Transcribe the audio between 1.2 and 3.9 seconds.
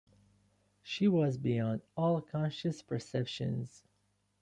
beyond all conscious perceptions.